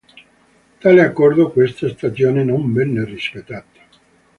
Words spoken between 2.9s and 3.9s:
rispettato.